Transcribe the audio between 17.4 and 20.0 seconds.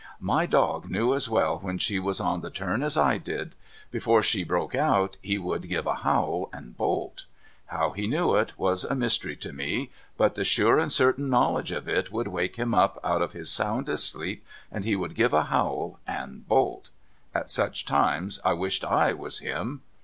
such times I wished I was him.